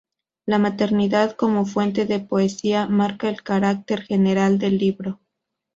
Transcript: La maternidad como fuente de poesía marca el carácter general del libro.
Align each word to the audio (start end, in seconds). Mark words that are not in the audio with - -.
La 0.47 0.57
maternidad 0.57 1.35
como 1.35 1.63
fuente 1.63 2.07
de 2.07 2.19
poesía 2.19 2.87
marca 2.87 3.29
el 3.29 3.43
carácter 3.43 4.01
general 4.01 4.57
del 4.57 4.79
libro. 4.79 5.19